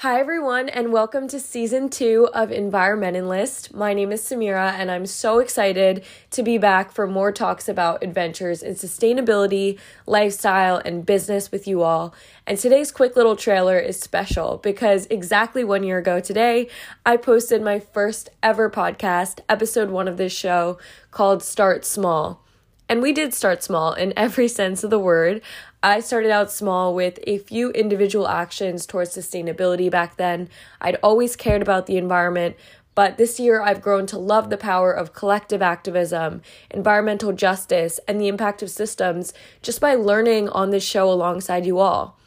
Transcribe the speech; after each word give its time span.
Hi, 0.00 0.18
everyone, 0.18 0.70
and 0.70 0.94
welcome 0.94 1.28
to 1.28 1.38
season 1.38 1.90
two 1.90 2.30
of 2.32 2.48
Environmentenlist. 2.48 3.74
My 3.74 3.92
name 3.92 4.12
is 4.12 4.22
Samira, 4.22 4.72
and 4.72 4.90
I'm 4.90 5.04
so 5.04 5.40
excited 5.40 6.06
to 6.30 6.42
be 6.42 6.56
back 6.56 6.90
for 6.90 7.06
more 7.06 7.30
talks 7.30 7.68
about 7.68 8.02
adventures 8.02 8.62
in 8.62 8.76
sustainability, 8.76 9.78
lifestyle, 10.06 10.78
and 10.78 11.04
business 11.04 11.52
with 11.52 11.68
you 11.68 11.82
all. 11.82 12.14
And 12.46 12.56
today's 12.56 12.90
quick 12.90 13.14
little 13.14 13.36
trailer 13.36 13.78
is 13.78 14.00
special 14.00 14.56
because 14.62 15.06
exactly 15.10 15.64
one 15.64 15.82
year 15.82 15.98
ago 15.98 16.18
today, 16.18 16.70
I 17.04 17.18
posted 17.18 17.60
my 17.60 17.78
first 17.78 18.30
ever 18.42 18.70
podcast, 18.70 19.40
episode 19.50 19.90
one 19.90 20.08
of 20.08 20.16
this 20.16 20.32
show, 20.32 20.78
called 21.10 21.42
Start 21.42 21.84
Small. 21.84 22.42
And 22.90 23.02
we 23.02 23.12
did 23.12 23.32
start 23.32 23.62
small 23.62 23.92
in 23.92 24.12
every 24.16 24.48
sense 24.48 24.82
of 24.82 24.90
the 24.90 24.98
word. 24.98 25.42
I 25.80 26.00
started 26.00 26.32
out 26.32 26.50
small 26.50 26.92
with 26.92 27.20
a 27.22 27.38
few 27.38 27.70
individual 27.70 28.26
actions 28.26 28.84
towards 28.84 29.16
sustainability 29.16 29.88
back 29.88 30.16
then. 30.16 30.48
I'd 30.80 30.96
always 31.00 31.36
cared 31.36 31.62
about 31.62 31.86
the 31.86 31.96
environment, 31.96 32.56
but 32.96 33.16
this 33.16 33.38
year 33.38 33.62
I've 33.62 33.80
grown 33.80 34.06
to 34.06 34.18
love 34.18 34.50
the 34.50 34.56
power 34.56 34.92
of 34.92 35.12
collective 35.12 35.62
activism, 35.62 36.42
environmental 36.72 37.32
justice, 37.32 38.00
and 38.08 38.20
the 38.20 38.26
impact 38.26 38.60
of 38.60 38.70
systems 38.70 39.32
just 39.62 39.80
by 39.80 39.94
learning 39.94 40.48
on 40.48 40.70
this 40.70 40.84
show 40.84 41.08
alongside 41.08 41.64
you 41.64 41.78
all. 41.78 42.18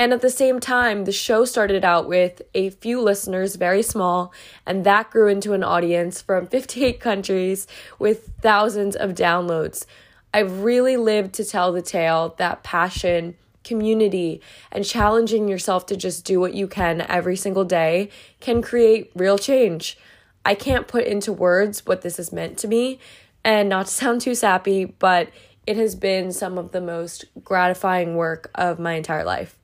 And 0.00 0.14
at 0.14 0.22
the 0.22 0.30
same 0.30 0.60
time, 0.60 1.04
the 1.04 1.12
show 1.12 1.44
started 1.44 1.84
out 1.84 2.08
with 2.08 2.40
a 2.54 2.70
few 2.70 3.02
listeners, 3.02 3.56
very 3.56 3.82
small, 3.82 4.32
and 4.64 4.82
that 4.84 5.10
grew 5.10 5.28
into 5.28 5.52
an 5.52 5.62
audience 5.62 6.22
from 6.22 6.46
58 6.46 6.98
countries 6.98 7.66
with 7.98 8.30
thousands 8.40 8.96
of 8.96 9.10
downloads. 9.10 9.84
I've 10.32 10.62
really 10.62 10.96
lived 10.96 11.34
to 11.34 11.44
tell 11.44 11.70
the 11.70 11.82
tale 11.82 12.34
that 12.38 12.62
passion, 12.62 13.36
community, 13.62 14.40
and 14.72 14.86
challenging 14.86 15.48
yourself 15.48 15.84
to 15.88 15.96
just 15.96 16.24
do 16.24 16.40
what 16.40 16.54
you 16.54 16.66
can 16.66 17.02
every 17.02 17.36
single 17.36 17.66
day 17.66 18.08
can 18.40 18.62
create 18.62 19.10
real 19.14 19.36
change. 19.36 19.98
I 20.46 20.54
can't 20.54 20.88
put 20.88 21.04
into 21.04 21.30
words 21.30 21.84
what 21.84 22.00
this 22.00 22.16
has 22.16 22.32
meant 22.32 22.56
to 22.60 22.68
me, 22.68 23.00
and 23.44 23.68
not 23.68 23.84
to 23.84 23.92
sound 24.00 24.22
too 24.22 24.34
sappy, 24.34 24.86
but 24.86 25.28
it 25.66 25.76
has 25.76 25.94
been 25.94 26.32
some 26.32 26.56
of 26.56 26.72
the 26.72 26.80
most 26.80 27.26
gratifying 27.44 28.16
work 28.16 28.50
of 28.54 28.78
my 28.78 28.94
entire 28.94 29.24
life. 29.24 29.59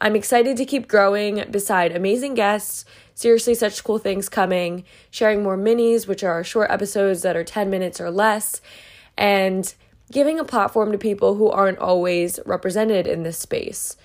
I'm 0.00 0.14
excited 0.14 0.56
to 0.56 0.64
keep 0.64 0.86
growing 0.86 1.44
beside 1.50 1.90
amazing 1.90 2.34
guests, 2.34 2.84
seriously, 3.14 3.54
such 3.54 3.82
cool 3.82 3.98
things 3.98 4.28
coming, 4.28 4.84
sharing 5.10 5.42
more 5.42 5.58
minis, 5.58 6.06
which 6.06 6.22
are 6.22 6.44
short 6.44 6.70
episodes 6.70 7.22
that 7.22 7.36
are 7.36 7.42
10 7.42 7.68
minutes 7.68 8.00
or 8.00 8.10
less, 8.10 8.60
and 9.16 9.74
giving 10.12 10.38
a 10.38 10.44
platform 10.44 10.92
to 10.92 10.98
people 10.98 11.34
who 11.34 11.48
aren't 11.48 11.78
always 11.78 12.38
represented 12.46 13.08
in 13.08 13.24
this 13.24 13.38
space. 13.38 13.96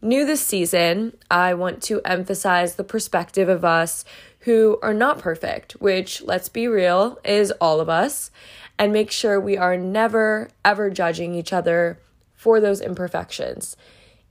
New 0.00 0.24
this 0.24 0.40
season, 0.40 1.16
I 1.30 1.52
want 1.54 1.82
to 1.84 2.00
emphasize 2.04 2.74
the 2.74 2.82
perspective 2.82 3.48
of 3.48 3.64
us 3.64 4.04
who 4.40 4.78
are 4.82 4.94
not 4.94 5.18
perfect, 5.18 5.72
which, 5.72 6.22
let's 6.22 6.48
be 6.48 6.66
real, 6.66 7.20
is 7.24 7.52
all 7.60 7.78
of 7.78 7.90
us, 7.90 8.30
and 8.78 8.92
make 8.92 9.10
sure 9.10 9.38
we 9.38 9.56
are 9.56 9.76
never, 9.76 10.48
ever 10.64 10.90
judging 10.90 11.34
each 11.34 11.52
other 11.52 12.00
for 12.34 12.58
those 12.58 12.80
imperfections. 12.80 13.76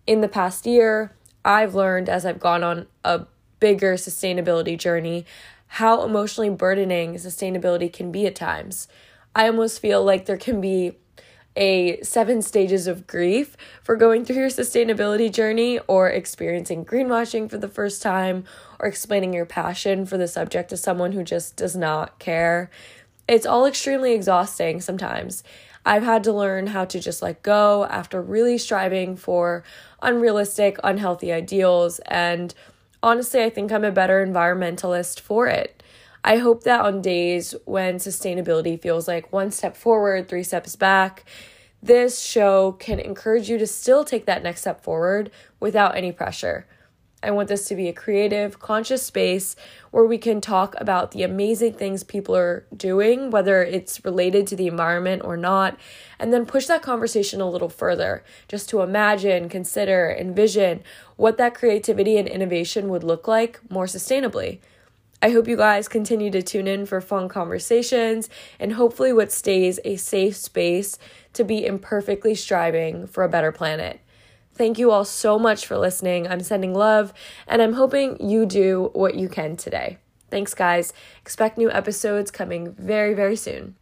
In 0.07 0.21
the 0.21 0.27
past 0.27 0.65
year, 0.65 1.13
I've 1.45 1.75
learned 1.75 2.09
as 2.09 2.25
I've 2.25 2.39
gone 2.39 2.63
on 2.63 2.87
a 3.03 3.25
bigger 3.59 3.93
sustainability 3.93 4.77
journey 4.77 5.25
how 5.67 6.03
emotionally 6.03 6.49
burdening 6.49 7.13
sustainability 7.15 7.91
can 7.91 8.11
be 8.11 8.27
at 8.27 8.35
times. 8.35 8.87
I 9.33 9.47
almost 9.47 9.79
feel 9.79 10.03
like 10.03 10.25
there 10.25 10.37
can 10.37 10.59
be 10.59 10.97
a 11.55 12.01
seven 12.01 12.41
stages 12.41 12.87
of 12.87 13.07
grief 13.07 13.55
for 13.83 13.95
going 13.95 14.25
through 14.25 14.37
your 14.37 14.49
sustainability 14.49 15.31
journey 15.31 15.79
or 15.87 16.09
experiencing 16.09 16.85
greenwashing 16.85 17.49
for 17.49 17.57
the 17.57 17.67
first 17.67 18.01
time 18.01 18.43
or 18.79 18.87
explaining 18.87 19.33
your 19.33 19.45
passion 19.45 20.05
for 20.05 20.17
the 20.17 20.27
subject 20.27 20.69
to 20.69 20.77
someone 20.77 21.11
who 21.11 21.23
just 21.23 21.55
does 21.55 21.75
not 21.75 22.19
care. 22.19 22.69
It's 23.27 23.45
all 23.45 23.65
extremely 23.65 24.13
exhausting 24.13 24.81
sometimes. 24.81 25.43
I've 25.85 26.03
had 26.03 26.23
to 26.25 26.33
learn 26.33 26.67
how 26.67 26.85
to 26.85 26.99
just 26.99 27.21
let 27.21 27.41
go 27.43 27.85
after 27.85 28.21
really 28.21 28.57
striving 28.57 29.15
for 29.15 29.63
unrealistic, 30.01 30.77
unhealthy 30.83 31.31
ideals. 31.31 31.99
And 32.05 32.53
honestly, 33.01 33.43
I 33.43 33.49
think 33.49 33.71
I'm 33.71 33.83
a 33.83 33.91
better 33.91 34.25
environmentalist 34.25 35.19
for 35.19 35.47
it. 35.47 35.81
I 36.23 36.37
hope 36.37 36.63
that 36.63 36.81
on 36.81 37.01
days 37.01 37.55
when 37.65 37.95
sustainability 37.95 38.79
feels 38.79 39.07
like 39.07 39.33
one 39.33 39.49
step 39.49 39.75
forward, 39.75 40.29
three 40.29 40.43
steps 40.43 40.75
back, 40.75 41.25
this 41.81 42.21
show 42.21 42.73
can 42.73 42.99
encourage 42.99 43.49
you 43.49 43.57
to 43.57 43.65
still 43.65 44.05
take 44.05 44.27
that 44.27 44.43
next 44.43 44.61
step 44.61 44.83
forward 44.83 45.31
without 45.59 45.97
any 45.97 46.11
pressure. 46.11 46.67
I 47.23 47.29
want 47.29 47.49
this 47.49 47.65
to 47.65 47.75
be 47.75 47.87
a 47.87 47.93
creative, 47.93 48.57
conscious 48.57 49.03
space 49.03 49.55
where 49.91 50.05
we 50.05 50.17
can 50.17 50.41
talk 50.41 50.73
about 50.79 51.11
the 51.11 51.21
amazing 51.21 51.73
things 51.73 52.03
people 52.03 52.35
are 52.35 52.65
doing, 52.75 53.29
whether 53.29 53.63
it's 53.63 54.03
related 54.03 54.47
to 54.47 54.55
the 54.55 54.67
environment 54.67 55.21
or 55.23 55.37
not, 55.37 55.77
and 56.17 56.33
then 56.33 56.47
push 56.47 56.65
that 56.65 56.81
conversation 56.81 57.39
a 57.39 57.49
little 57.49 57.69
further 57.69 58.23
just 58.47 58.69
to 58.69 58.81
imagine, 58.81 59.49
consider, 59.49 60.15
envision 60.17 60.81
what 61.15 61.37
that 61.37 61.53
creativity 61.53 62.17
and 62.17 62.27
innovation 62.27 62.89
would 62.89 63.03
look 63.03 63.27
like 63.27 63.59
more 63.69 63.85
sustainably. 63.85 64.59
I 65.21 65.29
hope 65.29 65.47
you 65.47 65.57
guys 65.57 65.87
continue 65.87 66.31
to 66.31 66.41
tune 66.41 66.67
in 66.67 66.87
for 66.87 66.99
fun 66.99 67.29
conversations 67.29 68.27
and 68.59 68.73
hopefully 68.73 69.13
what 69.13 69.31
stays 69.31 69.79
a 69.85 69.95
safe 69.97 70.35
space 70.35 70.97
to 71.33 71.43
be 71.43 71.63
imperfectly 71.63 72.33
striving 72.33 73.05
for 73.05 73.23
a 73.23 73.29
better 73.29 73.51
planet. 73.51 73.99
Thank 74.61 74.77
you 74.77 74.91
all 74.91 75.05
so 75.05 75.39
much 75.39 75.65
for 75.65 75.75
listening. 75.75 76.27
I'm 76.27 76.41
sending 76.41 76.75
love 76.75 77.15
and 77.47 77.63
I'm 77.63 77.73
hoping 77.73 78.15
you 78.19 78.45
do 78.45 78.91
what 78.93 79.15
you 79.15 79.27
can 79.27 79.57
today. 79.57 79.97
Thanks, 80.29 80.53
guys. 80.53 80.93
Expect 81.19 81.57
new 81.57 81.71
episodes 81.71 82.29
coming 82.29 82.73
very, 82.73 83.15
very 83.15 83.35
soon. 83.35 83.75